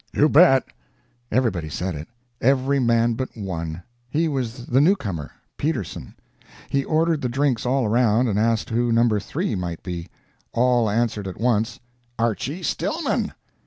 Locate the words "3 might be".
9.19-10.07